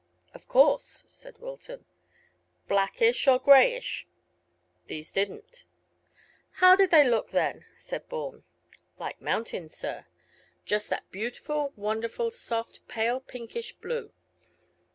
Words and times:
"Of 0.33 0.47
course," 0.47 1.03
said 1.05 1.37
Wilton. 1.37 1.85
"Blackish 2.67 3.27
or 3.27 3.37
greyish. 3.37 4.07
These 4.87 5.11
didn't." 5.11 5.63
"How 6.53 6.75
did 6.75 6.89
they 6.89 7.03
look 7.07 7.29
then?" 7.29 7.67
said 7.77 8.09
Bourne. 8.09 8.43
"Like 8.97 9.21
mountains, 9.21 9.77
sir; 9.77 10.07
just 10.65 10.89
that 10.89 11.11
beautiful, 11.11 11.71
wonderful, 11.75 12.31
soft, 12.31 12.79
pale 12.87 13.19
pinkish 13.19 13.73
blue. 13.73 14.11